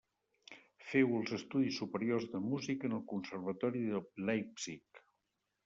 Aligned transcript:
Féu 0.91 1.11
els 1.17 1.33
estudis 1.37 1.77
superiors 1.83 2.25
de 2.33 2.41
música 2.47 2.91
en 2.91 2.97
el 2.99 3.05
Conservatori 3.13 3.85
de 3.93 4.03
Leipzig. 4.31 5.05